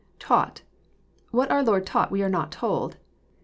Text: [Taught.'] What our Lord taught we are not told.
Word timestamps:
[Taught.'] 0.17 0.63
What 1.29 1.51
our 1.51 1.61
Lord 1.63 1.85
taught 1.85 2.09
we 2.09 2.23
are 2.23 2.27
not 2.27 2.51
told. 2.51 2.97